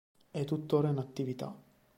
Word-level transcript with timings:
È 0.31 0.43
tuttora 0.45 0.89
in 0.89 0.97
attività. 0.97 1.55